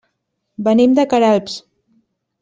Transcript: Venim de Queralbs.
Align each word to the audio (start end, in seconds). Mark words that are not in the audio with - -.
Venim 0.67 0.95
de 0.99 1.05
Queralbs. 1.11 1.59